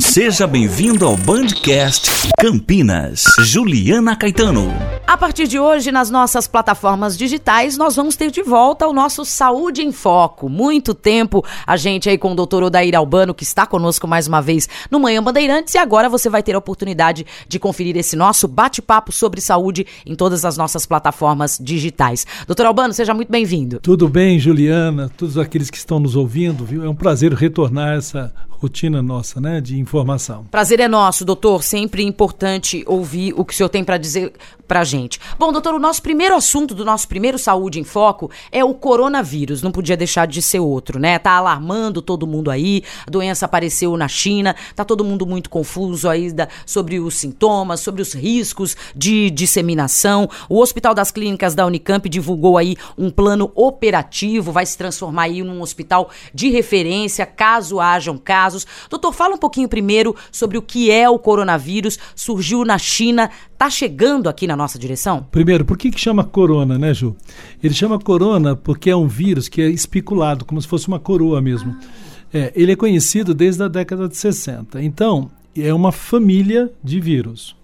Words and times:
Seja 0.00 0.46
bem-vindo 0.46 1.06
ao 1.06 1.14
Bandcast 1.14 2.10
Campinas. 2.38 3.22
Juliana 3.44 4.16
Caetano. 4.16 4.72
A 5.10 5.16
partir 5.16 5.48
de 5.48 5.58
hoje, 5.58 5.90
nas 5.90 6.08
nossas 6.08 6.46
plataformas 6.46 7.18
digitais, 7.18 7.76
nós 7.76 7.96
vamos 7.96 8.14
ter 8.14 8.30
de 8.30 8.44
volta 8.44 8.86
o 8.86 8.92
nosso 8.92 9.24
Saúde 9.24 9.82
em 9.82 9.90
Foco. 9.90 10.48
Muito 10.48 10.94
tempo 10.94 11.44
a 11.66 11.76
gente 11.76 12.08
aí 12.08 12.16
com 12.16 12.30
o 12.30 12.34
doutor 12.36 12.62
Odair 12.62 12.94
Albano, 12.94 13.34
que 13.34 13.42
está 13.42 13.66
conosco 13.66 14.06
mais 14.06 14.28
uma 14.28 14.40
vez 14.40 14.68
no 14.88 15.00
Manhã 15.00 15.20
Bandeirantes, 15.20 15.74
e 15.74 15.78
agora 15.78 16.08
você 16.08 16.30
vai 16.30 16.44
ter 16.44 16.54
a 16.54 16.58
oportunidade 16.58 17.26
de 17.48 17.58
conferir 17.58 17.96
esse 17.96 18.14
nosso 18.14 18.46
bate-papo 18.46 19.10
sobre 19.10 19.40
saúde 19.40 19.84
em 20.06 20.14
todas 20.14 20.44
as 20.44 20.56
nossas 20.56 20.86
plataformas 20.86 21.58
digitais. 21.60 22.24
Doutor 22.46 22.66
Albano, 22.66 22.94
seja 22.94 23.12
muito 23.12 23.32
bem-vindo. 23.32 23.80
Tudo 23.80 24.08
bem, 24.08 24.38
Juliana, 24.38 25.10
todos 25.16 25.36
aqueles 25.36 25.70
que 25.70 25.76
estão 25.76 25.98
nos 25.98 26.14
ouvindo, 26.14 26.64
viu? 26.64 26.84
É 26.84 26.88
um 26.88 26.94
prazer 26.94 27.32
retornar 27.32 27.94
a 27.94 27.96
essa 27.96 28.32
rotina 28.60 29.02
nossa, 29.02 29.40
né, 29.40 29.58
de 29.58 29.78
informação. 29.78 30.44
Prazer 30.50 30.80
é 30.80 30.86
nosso, 30.86 31.24
doutor. 31.24 31.62
Sempre 31.62 32.04
importante 32.04 32.84
ouvir 32.86 33.32
o 33.34 33.42
que 33.42 33.54
o 33.54 33.56
senhor 33.56 33.70
tem 33.70 33.82
para 33.82 33.96
dizer 33.96 34.34
pra 34.68 34.84
gente. 34.84 34.99
Bom, 35.38 35.52
doutor, 35.52 35.74
o 35.74 35.78
nosso 35.78 36.02
primeiro 36.02 36.34
assunto 36.34 36.74
do 36.74 36.84
nosso 36.84 37.08
primeiro 37.08 37.38
Saúde 37.38 37.80
em 37.80 37.84
Foco 37.84 38.30
é 38.50 38.64
o 38.64 38.74
coronavírus. 38.74 39.62
Não 39.62 39.70
podia 39.70 39.96
deixar 39.96 40.26
de 40.26 40.42
ser 40.42 40.60
outro, 40.60 40.98
né? 40.98 41.18
Tá 41.18 41.32
alarmando 41.32 42.02
todo 42.02 42.26
mundo 42.26 42.50
aí. 42.50 42.82
A 43.06 43.10
doença 43.10 43.46
apareceu 43.46 43.96
na 43.96 44.08
China. 44.08 44.54
Tá 44.74 44.84
todo 44.84 45.04
mundo 45.04 45.26
muito 45.26 45.48
confuso 45.48 46.08
aí 46.08 46.34
sobre 46.66 47.00
os 47.00 47.14
sintomas, 47.14 47.80
sobre 47.80 48.02
os 48.02 48.12
riscos 48.12 48.76
de 48.94 49.30
disseminação. 49.30 50.28
O 50.48 50.60
Hospital 50.60 50.94
das 50.94 51.10
Clínicas 51.10 51.54
da 51.54 51.66
Unicamp 51.66 52.08
divulgou 52.08 52.58
aí 52.58 52.76
um 52.96 53.10
plano 53.10 53.50
operativo, 53.54 54.52
vai 54.52 54.66
se 54.66 54.76
transformar 54.76 55.22
aí 55.22 55.42
num 55.42 55.60
hospital 55.62 56.10
de 56.34 56.50
referência 56.50 57.26
caso 57.26 57.80
hajam 57.80 58.18
casos. 58.18 58.66
Doutor, 58.88 59.12
fala 59.12 59.34
um 59.34 59.38
pouquinho 59.38 59.68
primeiro 59.68 60.14
sobre 60.30 60.58
o 60.58 60.62
que 60.62 60.90
é 60.90 61.08
o 61.08 61.18
coronavírus. 61.18 61.98
Surgiu 62.14 62.64
na 62.64 62.78
China, 62.78 63.30
tá 63.56 63.70
chegando 63.70 64.28
aqui 64.28 64.46
na 64.46 64.56
nossa 64.56 64.78
direção? 64.78 64.89
Primeiro, 65.30 65.64
por 65.64 65.76
que, 65.76 65.90
que 65.90 66.00
chama 66.00 66.24
corona, 66.24 66.78
né, 66.78 66.92
Ju? 66.94 67.16
Ele 67.62 67.74
chama 67.74 67.98
corona 67.98 68.56
porque 68.56 68.90
é 68.90 68.96
um 68.96 69.06
vírus 69.06 69.48
que 69.48 69.60
é 69.60 69.68
especulado, 69.68 70.44
como 70.44 70.60
se 70.60 70.68
fosse 70.68 70.88
uma 70.88 70.98
coroa 70.98 71.40
mesmo. 71.40 71.76
Ah. 71.78 72.10
É, 72.32 72.52
ele 72.54 72.72
é 72.72 72.76
conhecido 72.76 73.34
desde 73.34 73.62
a 73.62 73.68
década 73.68 74.08
de 74.08 74.16
60. 74.16 74.82
Então, 74.82 75.30
é 75.56 75.74
uma 75.74 75.90
família 75.90 76.70
de 76.82 77.00
vírus. 77.00 77.56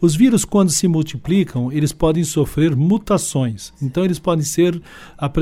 Os 0.00 0.14
vírus, 0.14 0.44
quando 0.44 0.70
se 0.70 0.86
multiplicam, 0.86 1.72
eles 1.72 1.92
podem 1.92 2.24
sofrer 2.24 2.76
mutações. 2.76 3.72
Então, 3.80 4.04
eles 4.04 4.18
podem 4.18 4.44
ser, 4.44 4.80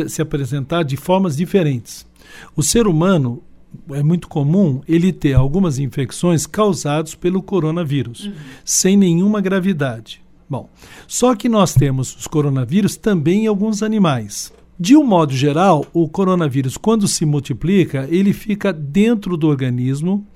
se 0.09 0.23
apresentar 0.23 0.85
de 0.85 0.97
formas 0.97 1.37
diferentes. 1.37 2.07
O 2.55 2.63
ser 2.63 2.87
humano 2.87 3.43
é 3.91 4.03
muito 4.03 4.29
comum 4.29 4.81
ele 4.87 5.13
ter 5.13 5.35
algumas 5.35 5.79
infecções 5.79 6.47
causadas 6.47 7.15
pelo 7.15 7.43
coronavírus, 7.43 8.27
uhum. 8.27 8.33
sem 8.65 8.97
nenhuma 8.97 9.41
gravidade. 9.41 10.22
Bom, 10.53 10.69
só 11.09 11.35
que 11.35 11.49
nós 11.49 11.73
temos 11.73 12.15
os 12.15 12.27
coronavírus 12.27 12.95
também 12.95 13.45
em 13.45 13.47
alguns 13.47 13.83
animais. 13.83 14.53
De 14.79 14.95
um 14.95 15.03
modo 15.03 15.33
geral, 15.33 15.87
o 15.95 16.07
coronavírus, 16.07 16.77
quando 16.77 17.09
se 17.09 17.25
multiplica, 17.25 18.07
ele 18.11 18.35
fica 18.35 18.71
dentro 18.71 19.39
do 19.39 19.49
organismo 19.49 20.27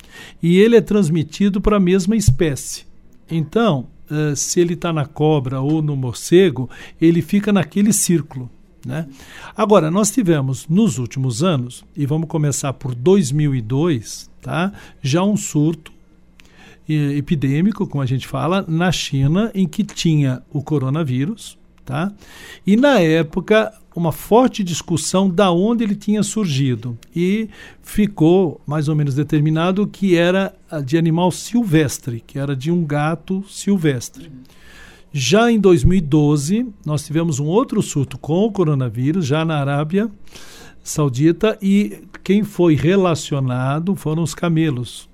e 0.43 0.57
ele 0.57 0.75
é 0.75 0.81
transmitido 0.81 1.61
para 1.61 1.77
a 1.77 1.81
mesma 1.81 2.17
espécie. 2.17 2.87
Então, 3.31 3.89
uh, 4.11 4.35
se 4.35 4.59
ele 4.59 4.73
está 4.73 4.91
na 4.91 5.05
cobra 5.05 5.61
ou 5.61 5.83
no 5.83 5.95
morcego, 5.95 6.71
ele 6.99 7.21
fica 7.21 7.53
naquele 7.53 7.93
círculo. 7.93 8.49
Né? 8.87 9.07
Agora, 9.55 9.91
nós 9.91 10.11
tivemos 10.11 10.67
nos 10.67 10.97
últimos 10.97 11.43
anos, 11.43 11.85
e 11.95 12.07
vamos 12.07 12.27
começar 12.27 12.73
por 12.73 12.95
2002, 12.95 14.31
tá? 14.41 14.73
já 15.03 15.23
um 15.23 15.37
surto 15.37 15.93
epidêmico, 16.89 17.87
como 17.87 18.03
a 18.03 18.07
gente 18.07 18.27
fala, 18.27 18.65
na 18.67 18.93
China, 18.93 19.51
em 19.55 19.67
que 19.67 19.83
tinha 19.85 20.43
o 20.53 20.63
coronavírus, 20.63 21.59
tá? 21.85 22.13
E 22.67 22.77
na 22.77 23.01
época 23.01 23.73
uma 23.97 24.13
forte 24.13 24.63
discussão 24.63 25.29
da 25.31 25.51
onde 25.51 25.83
ele 25.83 25.97
tinha 25.97 26.23
surgido 26.23 26.99
e 27.15 27.49
ficou 27.83 28.61
mais 28.67 28.89
ou 28.89 28.95
menos 28.95 29.15
determinado 29.15 29.87
que 29.87 30.15
era 30.15 30.55
de 30.85 30.99
animal 30.99 31.33
silvestre, 31.33 32.23
que 32.27 32.39
era 32.39 32.55
de 32.55 32.71
um 32.71 32.85
gato 32.85 33.43
silvestre. 33.49 34.31
Já 35.11 35.51
em 35.51 35.59
2012, 35.59 36.67
nós 36.85 37.07
tivemos 37.07 37.41
um 37.41 37.47
outro 37.47 37.81
surto 37.81 38.19
com 38.19 38.45
o 38.45 38.53
coronavírus, 38.53 39.25
já 39.25 39.47
na 39.47 39.59
Arábia 39.59 40.11
Saudita, 40.85 41.57
e 41.63 42.03
quem 42.23 42.45
foi 42.45 42.75
relacionado 42.75 43.97
foram 43.97 44.23
os 44.23 44.35
camelos. 44.35 45.09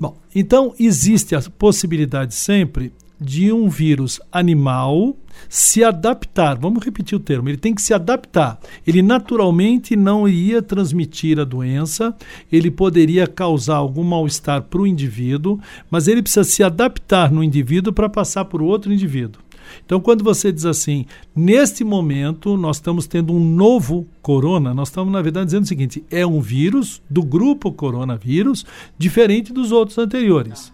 Bom, 0.00 0.16
então 0.34 0.74
existe 0.78 1.34
a 1.34 1.42
possibilidade 1.42 2.34
sempre 2.34 2.90
de 3.20 3.52
um 3.52 3.68
vírus 3.68 4.18
animal 4.32 5.14
se 5.46 5.84
adaptar. 5.84 6.56
Vamos 6.58 6.82
repetir 6.82 7.16
o 7.16 7.20
termo. 7.20 7.50
Ele 7.50 7.58
tem 7.58 7.74
que 7.74 7.82
se 7.82 7.92
adaptar. 7.92 8.58
Ele 8.86 9.02
naturalmente 9.02 9.94
não 9.94 10.26
iria 10.26 10.62
transmitir 10.62 11.38
a 11.38 11.44
doença, 11.44 12.16
ele 12.50 12.70
poderia 12.70 13.26
causar 13.26 13.76
algum 13.76 14.02
mal-estar 14.02 14.62
para 14.62 14.80
o 14.80 14.86
indivíduo, 14.86 15.60
mas 15.90 16.08
ele 16.08 16.22
precisa 16.22 16.44
se 16.44 16.62
adaptar 16.62 17.30
no 17.30 17.44
indivíduo 17.44 17.92
para 17.92 18.08
passar 18.08 18.46
para 18.46 18.62
o 18.62 18.66
outro 18.66 18.90
indivíduo. 18.90 19.42
Então, 19.84 20.00
quando 20.00 20.22
você 20.22 20.52
diz 20.52 20.64
assim, 20.64 21.06
neste 21.34 21.82
momento 21.84 22.56
nós 22.56 22.76
estamos 22.76 23.06
tendo 23.06 23.32
um 23.32 23.40
novo 23.40 24.06
corona, 24.22 24.72
nós 24.74 24.88
estamos, 24.88 25.12
na 25.12 25.22
verdade, 25.22 25.46
dizendo 25.46 25.64
o 25.64 25.68
seguinte: 25.68 26.04
é 26.10 26.26
um 26.26 26.40
vírus 26.40 27.02
do 27.08 27.22
grupo 27.22 27.72
coronavírus, 27.72 28.64
diferente 28.96 29.52
dos 29.52 29.72
outros 29.72 29.98
anteriores, 29.98 30.72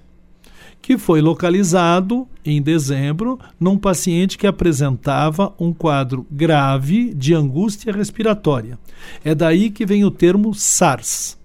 que 0.82 0.98
foi 0.98 1.20
localizado 1.20 2.26
em 2.44 2.60
dezembro 2.60 3.38
num 3.58 3.78
paciente 3.78 4.38
que 4.38 4.46
apresentava 4.46 5.54
um 5.58 5.72
quadro 5.72 6.26
grave 6.30 7.14
de 7.14 7.34
angústia 7.34 7.92
respiratória. 7.92 8.78
É 9.24 9.34
daí 9.34 9.70
que 9.70 9.86
vem 9.86 10.04
o 10.04 10.10
termo 10.10 10.54
SARS. 10.54 11.38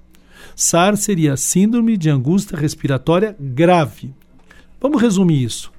SARS 0.56 1.00
seria 1.00 1.38
Síndrome 1.38 1.97
de 1.97 2.09
Angústia 2.09 2.57
Respiratória 2.57 3.35
Grave. 3.40 4.13
Vamos 4.80 5.01
resumir 5.01 5.44
isso 5.44 5.72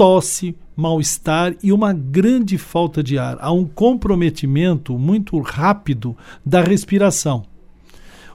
tosse, 0.00 0.56
mal-estar 0.80 1.54
e 1.62 1.72
uma 1.72 1.92
grande 1.92 2.56
falta 2.56 3.02
de 3.02 3.18
ar. 3.18 3.36
Há 3.40 3.52
um 3.52 3.66
comprometimento 3.66 4.98
muito 4.98 5.38
rápido 5.38 6.16
da 6.44 6.62
respiração. 6.62 7.44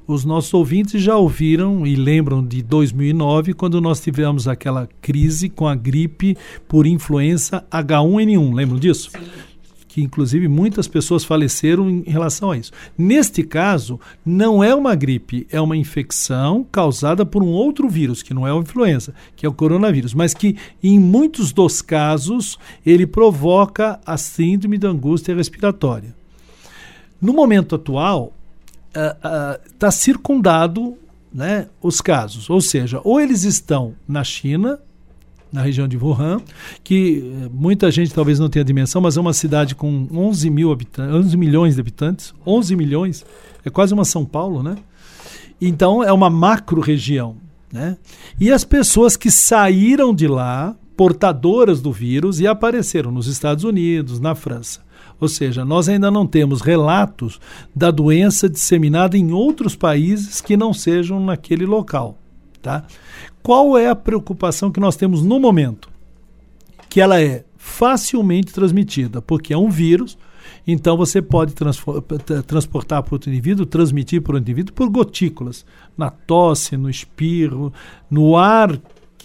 Os 0.07 0.23
nossos 0.23 0.53
ouvintes 0.53 1.01
já 1.01 1.17
ouviram 1.17 1.85
e 1.88 1.95
lembram 1.95 2.45
de 2.45 2.61
2009, 2.61 3.53
quando 3.53 3.81
nós 3.81 4.00
tivemos 4.00 4.47
aquela 4.47 4.88
crise 5.01 5.50
com 5.50 5.67
a 5.67 5.73
gripe 5.73 6.38
por 6.67 6.85
influenza 6.85 7.66
H1N1. 7.72 8.53
Lembram 8.53 8.77
disso? 8.77 9.09
Sim 9.09 9.54
que 9.95 10.01
inclusive 10.01 10.50
muitas 10.50 10.89
pessoas 10.89 11.23
faleceram 11.23 11.89
em 11.89 12.01
relação 12.01 12.51
a 12.51 12.57
isso. 12.57 12.69
Neste 12.97 13.44
caso, 13.44 13.97
não 14.25 14.61
é 14.61 14.75
uma 14.75 14.94
gripe, 14.94 15.47
é 15.50 15.61
uma 15.61 15.78
infecção 15.78 16.67
causada 16.69 17.25
por 17.25 17.41
um 17.41 17.47
outro 17.47 17.88
vírus, 17.88 18.22
que 18.22 18.33
não 18.33 18.45
é 18.45 18.51
a 18.51 18.56
influenza, 18.56 19.13
que 19.38 19.45
é 19.45 19.50
o 19.50 19.53
coronavírus, 19.53 20.13
mas 20.13 20.33
que 20.33 20.57
em 20.83 21.00
muitos 21.00 21.53
dos 21.53 21.81
casos 21.81 22.59
ele 22.85 23.07
provoca 23.07 23.97
a 24.06 24.17
síndrome 24.17 24.78
da 24.78 24.89
angústia 24.89 25.33
respiratória. 25.33 26.13
No 27.22 27.31
momento 27.31 27.75
atual, 27.75 28.33
está 28.89 29.88
uh, 29.88 29.89
uh, 29.89 29.91
circundado 29.94 30.97
né, 31.33 31.69
os 31.81 32.01
casos, 32.01 32.50
ou 32.50 32.59
seja, 32.59 33.00
ou 33.01 33.22
eles 33.22 33.45
estão 33.45 33.95
na 34.06 34.25
China, 34.25 34.77
na 35.51 35.61
região 35.61 35.88
de 35.88 35.97
Wuhan, 35.97 36.41
que 36.83 37.23
eh, 37.23 37.50
muita 37.53 37.89
gente 37.89 38.13
talvez 38.13 38.39
não 38.39 38.50
tenha 38.50 38.66
dimensão, 38.66 39.01
mas 39.01 39.17
é 39.17 39.22
uma 39.22 39.33
cidade 39.33 39.75
com 39.75 40.07
11, 40.11 40.50
mil 40.50 40.72
habitantes, 40.72 41.16
11 41.16 41.38
milhões 41.38 41.75
de 41.75 41.81
habitantes, 41.81 42.33
11 42.45 42.75
milhões, 42.75 43.25
é 43.63 43.69
quase 43.69 43.94
uma 43.94 44.06
São 44.06 44.25
Paulo, 44.25 44.61
né? 44.61 44.75
Então 45.59 46.03
é 46.03 46.11
uma 46.11 46.29
macro 46.29 46.81
região, 46.81 47.38
né? 47.72 47.97
E 48.39 48.51
as 48.51 48.63
pessoas 48.63 49.15
que 49.15 49.31
saíram 49.31 50.13
de 50.13 50.27
lá, 50.27 50.75
portadoras 50.97 51.81
do 51.81 51.92
vírus, 51.92 52.39
e 52.39 52.47
apareceram 52.47 53.12
nos 53.12 53.27
Estados 53.27 53.63
Unidos, 53.63 54.19
na 54.19 54.36
França. 54.36 54.86
Ou 55.19 55.27
seja, 55.27 55.63
nós 55.63 55.88
ainda 55.88 56.12
não 56.12 56.27
temos 56.27 56.62
relatos 56.62 57.39
da 57.74 57.89
doença 57.89 58.50
disseminada 58.50 59.18
em 59.18 59.31
outros 59.31 59.75
países 59.75 60.42
que 60.42 60.57
não 60.57 60.74
sejam 60.74 61.19
naquele 61.19 61.65
local. 61.65 62.18
Tá? 62.65 62.83
Qual 63.44 63.77
é 63.77 63.88
a 63.88 63.95
preocupação 63.95 64.71
que 64.71 64.79
nós 64.79 64.95
temos 64.95 65.21
no 65.21 65.39
momento? 65.39 65.88
Que 66.89 67.00
ela 67.00 67.21
é 67.21 67.45
facilmente 67.56 68.51
transmitida, 68.51 69.21
porque 69.21 69.53
é 69.53 69.57
um 69.57 69.69
vírus, 69.69 70.17
então 70.65 70.97
você 70.97 71.21
pode 71.21 71.53
transportar 72.47 73.03
para 73.03 73.13
outro 73.13 73.29
indivíduo, 73.29 73.67
transmitir 73.67 74.19
para 74.23 74.33
o 74.33 74.39
indivíduo 74.39 74.73
por 74.73 74.89
gotículas, 74.89 75.63
na 75.95 76.09
tosse, 76.09 76.75
no 76.75 76.89
espirro, 76.89 77.71
no 78.09 78.35
ar 78.35 78.75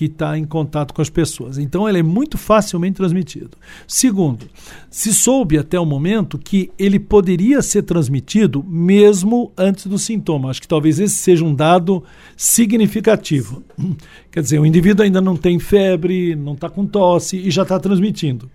que 0.00 0.06
está 0.06 0.38
em 0.38 0.46
contato 0.46 0.94
com 0.94 1.02
as 1.02 1.10
pessoas. 1.10 1.58
Então, 1.58 1.86
ele 1.86 1.98
é 1.98 2.02
muito 2.02 2.38
facilmente 2.38 2.96
transmitido. 2.96 3.50
Segundo, 3.86 4.48
se 4.88 5.12
soube 5.12 5.58
até 5.58 5.78
o 5.78 5.84
momento 5.84 6.38
que 6.38 6.70
ele 6.78 6.98
poderia 6.98 7.60
ser 7.60 7.82
transmitido 7.82 8.64
mesmo 8.66 9.52
antes 9.58 9.86
do 9.86 9.98
sintoma. 9.98 10.48
Acho 10.48 10.62
que 10.62 10.66
talvez 10.66 10.98
esse 10.98 11.16
seja 11.16 11.44
um 11.44 11.54
dado 11.54 12.02
significativo. 12.34 13.62
Quer 14.32 14.40
dizer, 14.40 14.58
o 14.58 14.64
indivíduo 14.64 15.04
ainda 15.04 15.20
não 15.20 15.36
tem 15.36 15.58
febre, 15.58 16.34
não 16.34 16.54
está 16.54 16.70
com 16.70 16.86
tosse 16.86 17.36
e 17.36 17.50
já 17.50 17.60
está 17.60 17.78
transmitindo. 17.78 18.50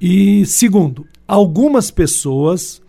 E 0.00 0.44
segundo, 0.44 1.06
algumas 1.28 1.88
pessoas 1.88 2.82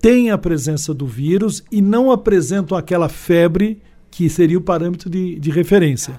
têm 0.00 0.30
a 0.30 0.38
presença 0.38 0.94
do 0.94 1.04
vírus 1.04 1.62
e 1.70 1.82
não 1.82 2.10
apresentam 2.10 2.74
aquela 2.74 3.10
febre 3.10 3.82
que 4.10 4.30
seria 4.30 4.56
o 4.56 4.62
parâmetro 4.62 5.10
de, 5.10 5.38
de 5.38 5.50
referência. 5.50 6.18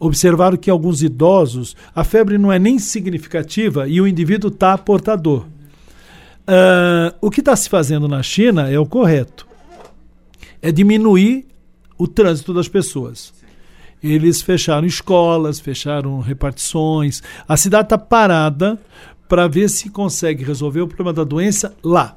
Observaram 0.00 0.56
que 0.56 0.70
alguns 0.70 1.02
idosos, 1.02 1.74
a 1.94 2.04
febre 2.04 2.38
não 2.38 2.52
é 2.52 2.58
nem 2.58 2.78
significativa 2.78 3.88
e 3.88 4.00
o 4.00 4.06
indivíduo 4.06 4.50
está 4.50 4.78
portador. 4.78 5.46
Uh, 6.48 7.12
o 7.20 7.30
que 7.30 7.40
está 7.40 7.54
se 7.54 7.68
fazendo 7.68 8.08
na 8.08 8.22
China 8.22 8.70
é 8.70 8.78
o 8.78 8.86
correto. 8.86 9.46
É 10.62 10.72
diminuir 10.72 11.46
o 11.98 12.06
trânsito 12.06 12.54
das 12.54 12.68
pessoas. 12.68 13.34
Eles 14.02 14.40
fecharam 14.40 14.86
escolas, 14.86 15.58
fecharam 15.58 16.20
repartições. 16.20 17.22
A 17.46 17.56
cidade 17.56 17.86
está 17.86 17.98
parada 17.98 18.78
para 19.28 19.48
ver 19.48 19.68
se 19.68 19.90
consegue 19.90 20.44
resolver 20.44 20.80
o 20.80 20.86
problema 20.86 21.12
da 21.12 21.24
doença 21.24 21.74
lá, 21.82 22.16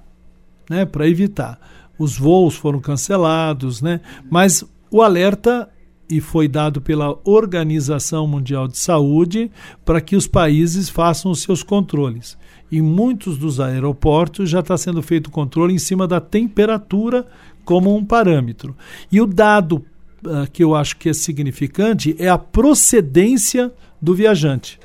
né, 0.69 0.85
para 0.85 1.07
evitar. 1.07 1.59
Os 1.97 2.17
voos 2.17 2.55
foram 2.55 2.79
cancelados, 2.79 3.81
né, 3.81 3.99
mas 4.29 4.63
o 4.89 5.01
alerta 5.01 5.67
e 6.11 6.19
foi 6.19 6.47
dado 6.47 6.81
pela 6.81 7.17
Organização 7.23 8.27
Mundial 8.27 8.67
de 8.67 8.77
Saúde 8.77 9.49
para 9.85 10.01
que 10.01 10.15
os 10.15 10.27
países 10.27 10.89
façam 10.89 11.31
os 11.31 11.41
seus 11.41 11.63
controles. 11.63 12.37
Em 12.71 12.81
muitos 12.81 13.37
dos 13.37 13.59
aeroportos 13.59 14.49
já 14.49 14.59
está 14.59 14.77
sendo 14.77 15.01
feito 15.01 15.27
o 15.27 15.31
controle 15.31 15.73
em 15.73 15.79
cima 15.79 16.07
da 16.07 16.19
temperatura 16.19 17.25
como 17.65 17.95
um 17.95 18.03
parâmetro. 18.03 18.75
E 19.11 19.19
o 19.19 19.25
dado 19.25 19.83
uh, 20.25 20.49
que 20.51 20.63
eu 20.63 20.75
acho 20.75 20.97
que 20.97 21.09
é 21.09 21.13
significante 21.13 22.15
é 22.19 22.29
a 22.29 22.37
procedência 22.37 23.71
do 24.01 24.13
viajante. 24.13 24.79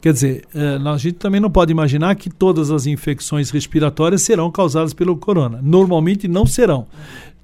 Quer 0.00 0.12
dizer, 0.12 0.44
uh, 0.54 0.88
a 0.88 0.98
gente 0.98 1.14
também 1.14 1.40
não 1.40 1.50
pode 1.50 1.72
imaginar 1.72 2.14
que 2.14 2.28
todas 2.28 2.70
as 2.70 2.86
infecções 2.86 3.50
respiratórias 3.50 4.22
serão 4.22 4.50
causadas 4.50 4.92
pelo 4.92 5.16
corona. 5.16 5.60
Normalmente 5.62 6.28
não 6.28 6.44
serão. 6.44 6.86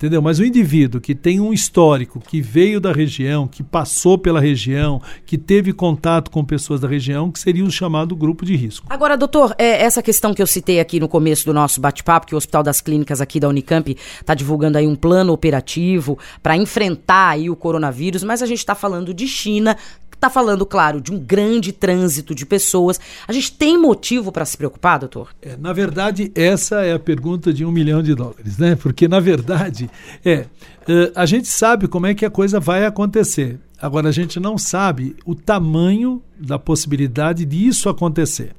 Entendeu? 0.01 0.23
Mas 0.23 0.39
o 0.39 0.45
indivíduo 0.47 0.99
que 0.99 1.15
tem 1.15 1.41
um 1.41 1.53
histórico, 1.53 2.21
que 2.21 2.41
veio 2.41 2.81
da 2.81 2.91
região, 2.91 3.47
que 3.47 3.63
passou 3.63 4.17
pela 4.17 4.41
região, 4.41 5.03
que 5.27 5.37
teve 5.37 5.75
contato 5.75 6.31
com 6.31 6.43
pessoas 6.43 6.81
da 6.81 6.89
região, 6.89 7.31
que 7.31 7.39
seria 7.39 7.63
o 7.63 7.71
chamado 7.71 8.17
grupo 8.17 8.47
de 8.47 8.57
risco. 8.57 8.87
Agora, 8.89 9.15
doutor, 9.15 9.55
é, 9.59 9.83
essa 9.83 10.03
questão 10.03 10.33
que 10.33 10.41
eu 10.41 10.47
citei 10.47 10.81
aqui 10.81 10.99
no 10.99 11.07
começo 11.07 11.45
do 11.45 11.53
nosso 11.53 11.83
bate-papo, 11.83 12.27
que 12.27 12.35
o 12.35 12.39
Hospital 12.39 12.63
das 12.63 12.81
Clínicas 12.81 13.21
aqui 13.21 13.39
da 13.39 13.47
Unicamp 13.47 13.95
está 14.19 14.33
divulgando 14.33 14.79
aí 14.79 14.87
um 14.87 14.97
plano 14.97 15.35
operativo 15.35 16.19
para 16.43 16.57
enfrentar 16.57 17.33
aí 17.33 17.51
o 17.51 17.55
coronavírus, 17.55 18.25
mas 18.25 18.43
a 18.43 18.47
gente 18.47 18.61
está 18.61 18.75
falando 18.75 19.13
de 19.13 19.29
China, 19.29 19.77
Está 20.21 20.29
falando, 20.29 20.67
claro, 20.67 21.01
de 21.01 21.11
um 21.11 21.19
grande 21.19 21.73
trânsito 21.73 22.35
de 22.35 22.45
pessoas. 22.45 23.01
A 23.27 23.33
gente 23.33 23.53
tem 23.53 23.79
motivo 23.79 24.31
para 24.31 24.45
se 24.45 24.55
preocupar, 24.55 24.99
doutor? 24.99 25.31
É, 25.41 25.57
na 25.57 25.73
verdade, 25.73 26.31
essa 26.35 26.83
é 26.83 26.93
a 26.93 26.99
pergunta 26.99 27.55
de 27.55 27.65
um 27.65 27.73
milhão 27.73 28.03
de 28.03 28.15
dólares, 28.15 28.59
né? 28.59 28.77
Porque, 28.77 29.09
na 29.09 29.19
verdade, 29.19 29.89
é, 30.23 30.45
é 30.87 31.13
a 31.15 31.25
gente 31.25 31.49
sabe 31.49 31.89
como 31.89 32.07
é 32.07 32.13
que 32.13 32.27
a 32.27 32.31
coisa 32.31 32.61
vai 32.61 32.85
acontecer. 32.85 33.59
Agora, 33.81 34.11
a 34.11 34.13
gente 34.13 34.39
não 34.39 34.59
sabe 34.59 35.17
o 35.25 35.35
tamanho 35.35 36.23
da 36.41 36.59
possibilidade 36.59 37.45
disso 37.45 37.89
acontecer. 37.89 38.53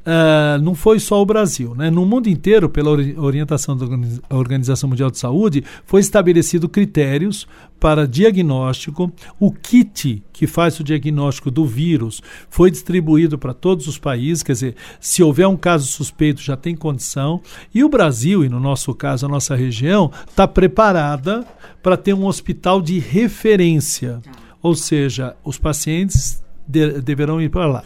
Uh, 0.00 0.60
não 0.62 0.74
foi 0.74 0.98
só 0.98 1.20
o 1.20 1.26
Brasil. 1.26 1.74
Né? 1.74 1.90
No 1.90 2.06
mundo 2.06 2.28
inteiro, 2.28 2.70
pela 2.70 2.90
orientação 2.90 3.76
da 3.76 3.86
Organização 4.34 4.88
Mundial 4.88 5.10
de 5.10 5.18
Saúde, 5.18 5.62
foi 5.84 6.00
estabelecido 6.00 6.68
critérios 6.68 7.46
para 7.78 8.08
diagnóstico. 8.08 9.12
O 9.38 9.52
kit 9.52 10.22
que 10.32 10.46
faz 10.46 10.80
o 10.80 10.84
diagnóstico 10.84 11.50
do 11.50 11.66
vírus 11.66 12.22
foi 12.48 12.70
distribuído 12.70 13.38
para 13.38 13.52
todos 13.52 13.86
os 13.86 13.98
países, 13.98 14.42
quer 14.42 14.52
dizer, 14.52 14.74
se 14.98 15.22
houver 15.22 15.46
um 15.46 15.56
caso 15.56 15.86
suspeito, 15.86 16.40
já 16.40 16.56
tem 16.56 16.74
condição. 16.74 17.42
E 17.74 17.84
o 17.84 17.88
Brasil, 17.88 18.42
e 18.42 18.48
no 18.48 18.58
nosso 18.58 18.94
caso, 18.94 19.26
a 19.26 19.28
nossa 19.28 19.54
região, 19.54 20.10
está 20.26 20.48
preparada 20.48 21.46
para 21.82 21.96
ter 21.96 22.14
um 22.14 22.24
hospital 22.24 22.80
de 22.80 22.98
referência. 22.98 24.20
Ou 24.62 24.74
seja, 24.74 25.36
os 25.44 25.58
pacientes 25.58 26.42
de, 26.70 27.00
deverão 27.02 27.40
ir 27.40 27.50
para 27.50 27.66
lá. 27.66 27.84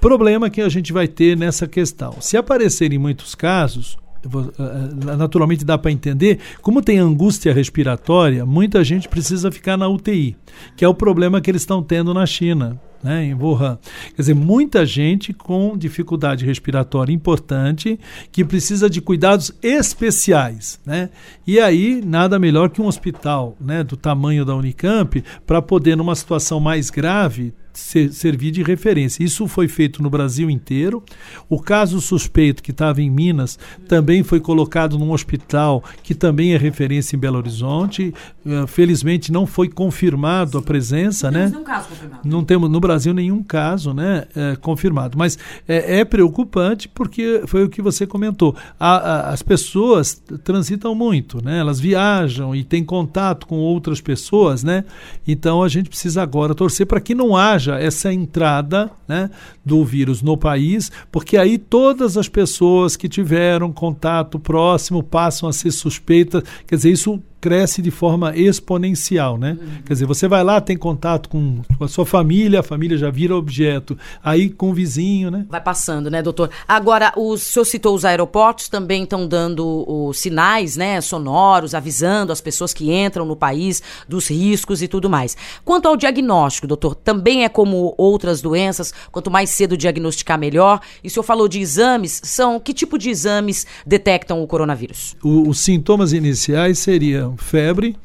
Problema 0.00 0.48
que 0.48 0.60
a 0.60 0.68
gente 0.68 0.92
vai 0.92 1.08
ter 1.08 1.36
nessa 1.36 1.66
questão. 1.66 2.16
Se 2.20 2.36
aparecerem 2.36 2.98
muitos 2.98 3.34
casos, 3.34 3.98
eh, 4.24 4.28
eh, 4.28 5.16
naturalmente 5.16 5.64
dá 5.64 5.76
para 5.76 5.90
entender, 5.90 6.38
como 6.62 6.82
tem 6.82 6.98
angústia 6.98 7.52
respiratória, 7.52 8.46
muita 8.46 8.82
gente 8.84 9.08
precisa 9.08 9.50
ficar 9.50 9.76
na 9.76 9.88
UTI, 9.88 10.36
que 10.76 10.84
é 10.84 10.88
o 10.88 10.94
problema 10.94 11.40
que 11.40 11.50
eles 11.50 11.62
estão 11.62 11.82
tendo 11.82 12.14
na 12.14 12.26
China 12.26 12.80
né, 13.02 13.24
em 13.24 13.34
Wuhan. 13.34 13.78
Quer 14.14 14.22
dizer, 14.22 14.34
muita 14.34 14.84
gente 14.84 15.32
com 15.32 15.76
dificuldade 15.76 16.44
respiratória 16.44 17.12
importante 17.12 17.98
que 18.32 18.44
precisa 18.44 18.88
de 18.90 19.00
cuidados 19.00 19.52
especiais. 19.62 20.80
Né? 20.84 21.10
E 21.46 21.60
aí, 21.60 22.02
nada 22.04 22.38
melhor 22.38 22.70
que 22.70 22.82
um 22.82 22.86
hospital 22.86 23.56
né, 23.60 23.82
do 23.84 23.96
tamanho 23.96 24.44
da 24.44 24.54
Unicamp 24.54 25.22
para 25.46 25.62
poder, 25.62 25.96
numa 25.96 26.14
situação 26.14 26.60
mais 26.60 26.90
grave, 26.90 27.54
ser, 27.78 28.12
servir 28.12 28.50
de 28.50 28.62
referência. 28.62 29.22
Isso 29.22 29.46
foi 29.46 29.68
feito 29.68 30.02
no 30.02 30.10
Brasil 30.10 30.50
inteiro. 30.50 31.02
O 31.48 31.60
caso 31.60 32.00
suspeito 32.00 32.62
que 32.62 32.72
estava 32.72 33.00
em 33.00 33.08
Minas 33.08 33.58
também 33.86 34.22
foi 34.22 34.40
colocado 34.40 34.98
num 34.98 35.12
hospital 35.12 35.82
que 36.02 36.14
também 36.14 36.54
é 36.54 36.58
referência 36.58 37.14
em 37.14 37.18
Belo 37.18 37.38
Horizonte. 37.38 38.12
Uh, 38.44 38.66
felizmente 38.66 39.30
não 39.30 39.46
foi 39.46 39.68
confirmado 39.68 40.58
a 40.58 40.62
presença, 40.62 41.30
não 41.30 41.40
né? 41.40 41.64
Caso 41.64 41.88
confirmado. 41.88 42.28
não 42.28 42.44
temos 42.44 42.70
no 42.70 42.80
Brasil 42.80 43.14
nenhum 43.14 43.42
caso, 43.42 43.92
né, 43.92 44.26
é, 44.34 44.56
confirmado. 44.56 45.16
Mas 45.16 45.38
é, 45.66 46.00
é, 46.00 46.04
preocupante 46.04 46.88
porque 46.88 47.42
foi 47.46 47.64
o 47.64 47.68
que 47.68 47.80
você 47.80 48.06
comentou. 48.06 48.56
A, 48.78 48.96
a, 48.96 49.30
as 49.30 49.42
pessoas 49.42 50.22
transitam 50.42 50.94
muito, 50.94 51.44
né? 51.44 51.58
Elas 51.58 51.78
viajam 51.78 52.54
e 52.54 52.64
têm 52.64 52.84
contato 52.84 53.46
com 53.46 53.56
outras 53.56 54.00
pessoas, 54.00 54.64
né? 54.64 54.84
Então 55.26 55.62
a 55.62 55.68
gente 55.68 55.88
precisa 55.88 56.22
agora 56.22 56.54
torcer 56.54 56.86
para 56.86 57.00
que 57.00 57.14
não 57.14 57.36
haja 57.36 57.67
haja 57.68 57.78
essa 57.78 58.12
entrada 58.12 58.90
né, 59.06 59.30
do 59.64 59.84
vírus 59.84 60.22
no 60.22 60.36
país, 60.36 60.90
porque 61.12 61.36
aí 61.36 61.58
todas 61.58 62.16
as 62.16 62.28
pessoas 62.28 62.96
que 62.96 63.08
tiveram 63.08 63.72
contato 63.72 64.38
próximo 64.38 65.02
passam 65.02 65.48
a 65.48 65.52
ser 65.52 65.70
suspeitas. 65.70 66.42
Quer 66.66 66.76
dizer, 66.76 66.90
isso 66.90 67.22
cresce 67.40 67.80
de 67.80 67.90
forma 67.90 68.36
exponencial, 68.36 69.38
né? 69.38 69.56
Uhum. 69.60 69.82
Quer 69.86 69.92
dizer, 69.92 70.06
você 70.06 70.26
vai 70.26 70.42
lá, 70.42 70.60
tem 70.60 70.76
contato 70.76 71.28
com 71.28 71.62
a 71.80 71.88
sua 71.88 72.04
família, 72.04 72.60
a 72.60 72.62
família 72.62 72.98
já 72.98 73.10
vira 73.10 73.36
objeto, 73.36 73.96
aí 74.22 74.50
com 74.50 74.70
o 74.70 74.74
vizinho, 74.74 75.30
né? 75.30 75.46
Vai 75.48 75.60
passando, 75.60 76.10
né, 76.10 76.22
doutor? 76.22 76.50
Agora, 76.66 77.12
o 77.16 77.36
senhor 77.36 77.64
citou 77.64 77.94
os 77.94 78.04
aeroportos, 78.04 78.68
também 78.68 79.04
estão 79.04 79.26
dando 79.26 79.84
os 79.86 80.18
sinais, 80.18 80.76
né, 80.76 81.00
sonoros, 81.00 81.74
avisando 81.74 82.32
as 82.32 82.40
pessoas 82.40 82.74
que 82.74 82.92
entram 82.92 83.24
no 83.24 83.36
país 83.36 83.82
dos 84.08 84.28
riscos 84.28 84.82
e 84.82 84.88
tudo 84.88 85.08
mais. 85.08 85.36
Quanto 85.64 85.86
ao 85.86 85.96
diagnóstico, 85.96 86.66
doutor, 86.66 86.94
também 86.94 87.44
é 87.44 87.48
como 87.58 87.92
outras 87.98 88.40
doenças, 88.40 88.94
quanto 89.10 89.32
mais 89.32 89.50
cedo 89.50 89.76
diagnosticar, 89.76 90.38
melhor. 90.38 90.80
E 91.02 91.08
o 91.08 91.10
senhor 91.10 91.24
falou 91.24 91.48
de 91.48 91.58
exames, 91.58 92.20
são 92.22 92.60
que 92.60 92.72
tipo 92.72 92.96
de 92.96 93.10
exames 93.10 93.66
detectam 93.84 94.40
o 94.40 94.46
coronavírus? 94.46 95.16
O, 95.24 95.48
os 95.48 95.58
sintomas 95.58 96.12
iniciais 96.12 96.78
seriam 96.78 97.36
febre 97.36 97.96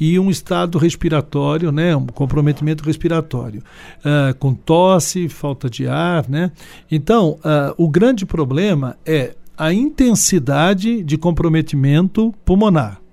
e 0.00 0.18
um 0.18 0.30
estado 0.30 0.78
respiratório, 0.78 1.70
né, 1.70 1.94
um 1.94 2.06
comprometimento 2.06 2.82
respiratório, 2.82 3.62
uh, 3.98 4.34
com 4.38 4.54
tosse, 4.54 5.28
falta 5.28 5.68
de 5.68 5.86
ar, 5.86 6.26
né. 6.26 6.50
Então, 6.90 7.32
uh, 7.40 7.74
o 7.76 7.90
grande 7.90 8.24
problema 8.24 8.96
é 9.04 9.34
a 9.54 9.70
intensidade 9.70 11.02
de 11.02 11.18
comprometimento 11.18 12.32
pulmonar. 12.42 13.03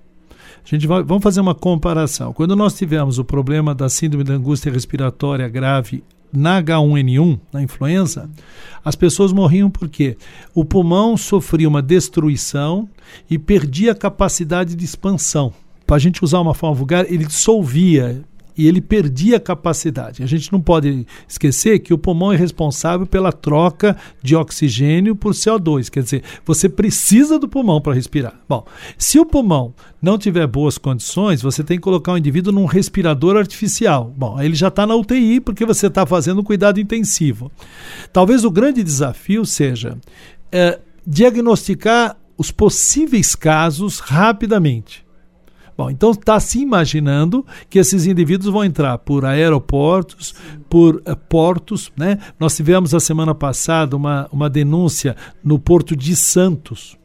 A 0.64 0.68
gente 0.68 0.86
vai, 0.86 1.02
vamos 1.02 1.22
fazer 1.22 1.40
uma 1.40 1.54
comparação. 1.54 2.32
Quando 2.32 2.54
nós 2.54 2.74
tivemos 2.74 3.18
o 3.18 3.24
problema 3.24 3.74
da 3.74 3.88
síndrome 3.88 4.24
da 4.24 4.34
angústia 4.34 4.72
respiratória 4.72 5.48
grave 5.48 6.02
na 6.32 6.62
H1N1, 6.62 7.38
na 7.52 7.62
influenza, 7.62 8.30
as 8.84 8.96
pessoas 8.96 9.32
morriam 9.32 9.68
porque 9.68 10.16
o 10.54 10.64
pulmão 10.64 11.16
sofria 11.16 11.68
uma 11.68 11.82
destruição 11.82 12.88
e 13.28 13.38
perdia 13.38 13.92
a 13.92 13.94
capacidade 13.94 14.74
de 14.74 14.84
expansão. 14.84 15.52
Para 15.86 15.96
a 15.96 15.98
gente 15.98 16.24
usar 16.24 16.40
uma 16.40 16.54
forma 16.54 16.76
vulgar, 16.76 17.04
ele 17.12 17.26
dissolvia 17.26 18.24
e 18.56 18.66
ele 18.66 18.80
perdia 18.80 19.40
capacidade. 19.40 20.22
A 20.22 20.26
gente 20.26 20.52
não 20.52 20.60
pode 20.60 21.06
esquecer 21.28 21.78
que 21.78 21.94
o 21.94 21.98
pulmão 21.98 22.32
é 22.32 22.36
responsável 22.36 23.06
pela 23.06 23.32
troca 23.32 23.96
de 24.22 24.36
oxigênio 24.36 25.16
por 25.16 25.32
CO2, 25.32 25.88
quer 25.88 26.02
dizer, 26.02 26.22
você 26.44 26.68
precisa 26.68 27.38
do 27.38 27.48
pulmão 27.48 27.80
para 27.80 27.94
respirar. 27.94 28.38
Bom, 28.48 28.64
se 28.98 29.18
o 29.18 29.26
pulmão 29.26 29.74
não 30.00 30.18
tiver 30.18 30.46
boas 30.46 30.78
condições, 30.78 31.42
você 31.42 31.62
tem 31.62 31.76
que 31.76 31.82
colocar 31.82 32.12
o 32.12 32.18
indivíduo 32.18 32.52
num 32.52 32.64
respirador 32.64 33.36
artificial. 33.36 34.12
Bom, 34.16 34.40
ele 34.40 34.54
já 34.54 34.68
está 34.68 34.86
na 34.86 34.94
UTI 34.94 35.40
porque 35.40 35.64
você 35.64 35.86
está 35.86 36.04
fazendo 36.04 36.42
cuidado 36.42 36.80
intensivo. 36.80 37.50
Talvez 38.12 38.44
o 38.44 38.50
grande 38.50 38.82
desafio 38.82 39.46
seja 39.46 39.96
é, 40.50 40.78
diagnosticar 41.06 42.16
os 42.36 42.50
possíveis 42.50 43.34
casos 43.34 44.00
rapidamente. 44.00 45.04
Bom, 45.76 45.90
então 45.90 46.10
está 46.10 46.38
se 46.38 46.60
imaginando 46.60 47.44
que 47.70 47.78
esses 47.78 48.06
indivíduos 48.06 48.52
vão 48.52 48.64
entrar 48.64 48.98
por 48.98 49.24
aeroportos, 49.24 50.34
por 50.68 50.96
uh, 50.96 51.16
portos. 51.28 51.90
Né? 51.96 52.18
Nós 52.38 52.54
tivemos 52.54 52.94
a 52.94 53.00
semana 53.00 53.34
passada 53.34 53.96
uma, 53.96 54.28
uma 54.30 54.50
denúncia 54.50 55.16
no 55.42 55.58
Porto 55.58 55.96
de 55.96 56.14
Santos, 56.14 56.96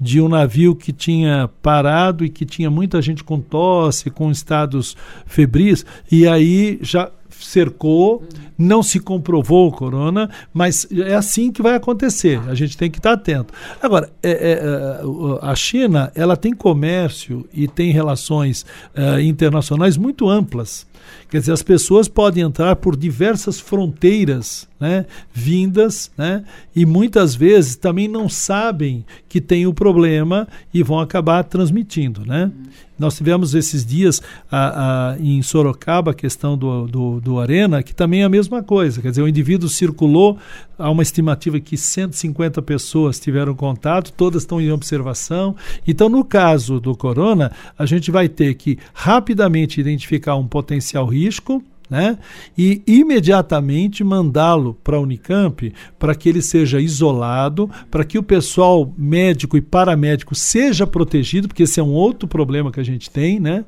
de 0.00 0.20
um 0.20 0.28
navio 0.28 0.74
que 0.74 0.92
tinha 0.92 1.50
parado 1.60 2.24
e 2.24 2.30
que 2.30 2.46
tinha 2.46 2.70
muita 2.70 3.02
gente 3.02 3.22
com 3.22 3.40
tosse, 3.40 4.10
com 4.10 4.30
estados 4.30 4.96
febris, 5.26 5.84
e 6.10 6.26
aí 6.26 6.78
já 6.80 7.10
cercou, 7.28 8.24
não 8.60 8.82
se 8.82 9.00
comprovou 9.00 9.68
o 9.68 9.72
corona, 9.72 10.28
mas 10.52 10.86
é 10.92 11.14
assim 11.14 11.50
que 11.50 11.62
vai 11.62 11.74
acontecer. 11.74 12.38
A 12.46 12.54
gente 12.54 12.76
tem 12.76 12.90
que 12.90 12.98
estar 12.98 13.12
atento. 13.12 13.54
Agora, 13.82 14.10
é, 14.22 14.30
é, 14.30 14.52
é 14.52 15.00
a 15.40 15.54
China 15.54 16.12
ela 16.14 16.36
tem 16.36 16.52
comércio 16.52 17.48
e 17.52 17.66
tem 17.66 17.90
relações 17.90 18.66
é, 18.94 19.22
internacionais 19.22 19.96
muito 19.96 20.28
amplas. 20.28 20.86
Quer 21.30 21.38
dizer, 21.38 21.52
as 21.52 21.62
pessoas 21.62 22.08
podem 22.08 22.42
entrar 22.42 22.76
por 22.76 22.96
diversas 22.96 23.60
fronteiras 23.60 24.68
né, 24.80 25.06
vindas 25.32 26.10
né, 26.16 26.44
e 26.74 26.84
muitas 26.84 27.34
vezes 27.34 27.76
também 27.76 28.08
não 28.08 28.28
sabem 28.28 29.04
que 29.28 29.40
tem 29.40 29.66
o 29.66 29.74
problema 29.74 30.48
e 30.72 30.82
vão 30.82 30.98
acabar 30.98 31.44
transmitindo. 31.44 32.24
Né? 32.26 32.50
Nós 32.98 33.16
tivemos 33.16 33.54
esses 33.54 33.84
dias 33.84 34.20
a, 34.50 35.12
a, 35.12 35.18
em 35.18 35.40
Sorocaba 35.42 36.10
a 36.10 36.14
questão 36.14 36.56
do, 36.56 36.86
do, 36.86 37.20
do, 37.20 37.38
Arena, 37.38 37.82
que 37.82 37.94
também 37.94 38.22
é 38.22 38.24
a 38.24 38.28
mesma 38.28 38.49
coisa. 38.62 39.00
Quer 39.00 39.10
dizer, 39.10 39.22
o 39.22 39.28
indivíduo 39.28 39.68
circulou, 39.68 40.36
há 40.78 40.90
uma 40.90 41.02
estimativa 41.02 41.60
que 41.60 41.76
150 41.76 42.60
pessoas 42.62 43.20
tiveram 43.20 43.54
contato, 43.54 44.12
todas 44.12 44.42
estão 44.42 44.60
em 44.60 44.70
observação. 44.70 45.54
Então, 45.86 46.08
no 46.08 46.24
caso 46.24 46.80
do 46.80 46.96
corona, 46.96 47.52
a 47.78 47.86
gente 47.86 48.10
vai 48.10 48.28
ter 48.28 48.54
que 48.54 48.78
rapidamente 48.92 49.80
identificar 49.80 50.34
um 50.34 50.46
potencial 50.46 51.06
risco 51.06 51.62
né? 51.90 52.18
e 52.56 52.80
imediatamente 52.86 54.04
mandá-lo 54.04 54.74
para 54.84 54.96
a 54.96 55.00
Unicamp 55.00 55.72
para 55.98 56.14
que 56.14 56.28
ele 56.28 56.40
seja 56.40 56.80
isolado, 56.80 57.68
para 57.90 58.04
que 58.04 58.16
o 58.16 58.22
pessoal 58.22 58.94
médico 58.96 59.56
e 59.56 59.60
paramédico 59.60 60.34
seja 60.34 60.86
protegido, 60.86 61.48
porque 61.48 61.64
esse 61.64 61.80
é 61.80 61.82
um 61.82 61.92
outro 61.92 62.28
problema 62.28 62.70
que 62.70 62.78
a 62.78 62.84
gente 62.84 63.10
tem, 63.10 63.40
né? 63.40 63.64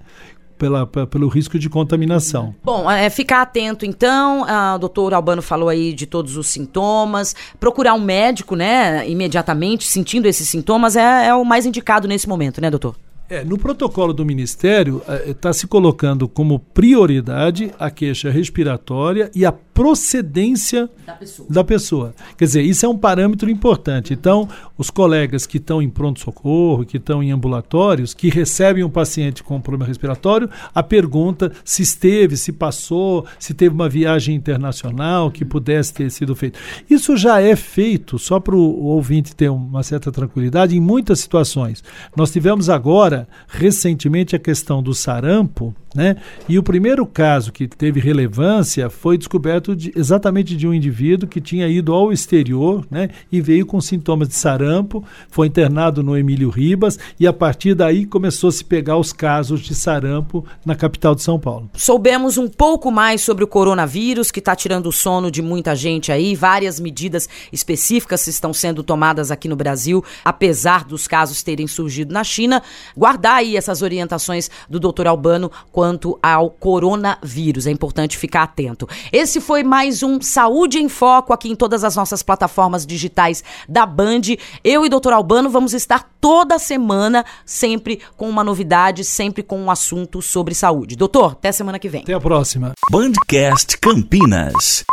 Pela, 0.63 0.87
pelo 0.87 1.27
risco 1.27 1.59
de 1.59 1.69
contaminação. 1.69 2.55
Bom, 2.63 2.89
é, 2.89 3.11
ficar 3.11 3.43
atento 3.43 3.85
então, 3.85 4.47
o 4.77 4.79
doutor 4.79 5.13
Albano 5.13 5.43
falou 5.43 5.69
aí 5.69 5.93
de 5.93 6.07
todos 6.07 6.37
os 6.37 6.47
sintomas, 6.47 7.35
procurar 7.59 7.95
um 7.95 8.01
médico, 8.01 8.55
né, 8.55 9.09
imediatamente, 9.11 9.89
sentindo 9.89 10.29
esses 10.29 10.49
sintomas, 10.49 10.95
é, 10.95 11.27
é 11.27 11.35
o 11.35 11.45
mais 11.45 11.67
indicado 11.67 12.07
nesse 12.07 12.29
momento, 12.29 12.61
né, 12.61 12.71
doutor? 12.71 12.95
É, 13.29 13.43
no 13.43 13.59
protocolo 13.59 14.13
do 14.13 14.25
Ministério, 14.25 15.03
está 15.27 15.49
é, 15.49 15.53
se 15.53 15.67
colocando 15.67 16.29
como 16.29 16.61
prioridade 16.61 17.73
a 17.77 17.91
queixa 17.91 18.31
respiratória 18.31 19.33
e 19.35 19.45
a 19.45 19.51
procedência 19.75 20.89
da 21.07 21.15
pessoa. 21.15 21.49
da 21.51 21.65
pessoa. 21.65 22.15
Quer 22.37 22.45
dizer, 22.45 22.63
isso 22.63 22.85
é 22.85 22.89
um 22.89 22.97
parâmetro 22.97 23.51
importante. 23.51 24.13
Então, 24.13 24.49
os 24.77 24.91
colegas 24.91 25.47
que 25.47 25.57
estão 25.57 25.81
em 25.81 25.89
pronto-socorro, 25.89 26.85
que 26.85 26.99
estão 26.99 27.23
em 27.23 27.33
ambulatórios, 27.33 28.13
que 28.13 28.29
recebem 28.29 28.85
um 28.85 28.91
paciente 28.91 29.43
com 29.43 29.61
problema 29.61 29.87
respiratório, 29.87 30.49
a 30.75 30.83
pergunta 30.83 31.53
se 31.65 31.83
esteve, 31.83 32.37
se 32.37 32.53
passou, 32.53 33.27
se 33.39 33.55
teve 33.55 33.75
uma 33.75 33.89
viagem 33.89 34.35
internacional 34.35 35.31
que 35.31 35.45
pudesse 35.45 35.95
ter 35.95 36.11
sido 36.11 36.35
feito. 36.35 36.59
Isso 36.89 37.17
já 37.17 37.41
é 37.41 37.57
feito, 37.57 38.19
só 38.19 38.39
para 38.39 38.55
o 38.55 38.85
ouvinte 38.85 39.35
ter 39.35 39.51
uma 39.51 39.83
certa 39.83 40.13
tranquilidade, 40.13 40.77
em 40.77 40.81
muitas 40.81 41.21
situações. 41.21 41.83
Nós 42.17 42.31
tivemos 42.31 42.69
agora, 42.69 43.27
recentemente, 43.49 44.37
a 44.37 44.39
questão 44.39 44.83
do 44.83 44.95
sarampo, 44.95 45.75
né? 45.95 46.17
E 46.49 46.59
o 46.59 46.63
primeiro 46.63 47.05
caso 47.07 47.53
que 47.53 47.69
teve 47.69 48.01
relevância 48.01 48.89
foi 48.89 49.19
descoberto 49.19 49.62
de, 49.63 49.93
exatamente 49.95 50.57
de 50.57 50.67
um 50.67 50.75
indivíduo 50.75 51.29
que 51.29 51.41
tinha 51.41 51.69
ido 51.69 51.93
ao 51.93 52.13
exterior 52.13 52.85
né? 52.91 53.11
e 53.31 53.41
veio 53.41 53.65
com 53.65 53.81
sintomas 53.81 54.29
de 54.29 54.35
sarampo, 54.35 55.05
foi 55.31 55.47
internado 55.47 56.03
no 56.03 56.17
Emílio 56.17 56.51
Ribas 56.51 56.99
e 57.19 57.27
a 57.27 57.33
partir 57.33 57.75
daí 57.75 58.05
começou 58.05 58.49
a 58.49 58.53
se 58.53 58.65
pegar 58.65 58.97
os 58.97 59.13
casos 59.13 59.61
de 59.61 59.75
sarampo 59.75 60.45
na 60.65 60.75
capital 60.75 61.15
de 61.15 61.23
São 61.23 61.39
Paulo. 61.39 61.71
Soubemos 61.75 62.37
um 62.37 62.49
pouco 62.49 62.91
mais 62.91 63.21
sobre 63.21 63.45
o 63.45 63.47
coronavírus 63.47 64.31
que 64.31 64.41
está 64.41 64.57
tirando 64.57 64.87
o 64.87 64.93
sono 64.93 65.31
de 65.31 65.41
muita 65.41 65.77
gente 65.77 66.11
aí, 66.11 66.35
várias 66.35 66.81
medidas 66.81 67.29
específicas 67.53 68.27
estão 68.27 68.53
sendo 68.53 68.83
tomadas 68.83 69.31
aqui 69.31 69.49
no 69.49 69.57
Brasil, 69.57 70.05
apesar 70.25 70.85
dos 70.85 71.07
casos 71.07 71.43
terem 71.43 71.67
surgido 71.67 72.13
na 72.13 72.25
China. 72.25 72.63
Guardar 72.97 73.37
aí 73.37 73.57
essas 73.57 73.83
orientações 73.83 74.51
do 74.69 74.81
doutor 74.81 75.07
Albano 75.07 75.51
quanto 75.71 76.19
ao 76.23 76.51
coronavírus. 76.51 77.67
É 77.67 77.71
importante 77.71 78.17
ficar 78.17 78.43
atento. 78.43 78.89
Esse 79.13 79.41
foi 79.53 79.63
mais 79.63 80.03
um 80.03 80.19
Saúde 80.19 80.79
em 80.79 80.89
Foco 80.89 81.31
aqui 81.31 81.51
em 81.51 81.55
todas 81.55 81.85
as 81.85 81.95
nossas 81.95 82.23
plataformas 82.23 82.87
digitais 82.87 83.45
da 83.69 83.85
Band. 83.85 84.23
Eu 84.65 84.87
e 84.87 84.89
Dr. 84.89 85.13
Albano 85.13 85.51
vamos 85.51 85.75
estar 85.75 86.11
toda 86.19 86.59
semana, 86.59 87.23
sempre 87.45 88.01
com 88.17 88.31
uma 88.31 88.43
novidade, 88.43 89.05
sempre 89.05 89.43
com 89.43 89.61
um 89.61 89.71
assunto 89.71 90.23
sobre 90.23 90.55
saúde. 90.55 90.97
Doutor, 90.97 91.33
até 91.33 91.53
semana 91.53 91.79
que 91.79 91.91
vem. 91.91 92.01
Até 92.01 92.15
a 92.15 92.21
próxima. 92.21 92.73
Bandcast 92.91 93.77
Campinas. 93.77 94.85